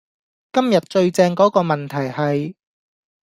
[0.51, 2.55] 今日最正嗰個問題係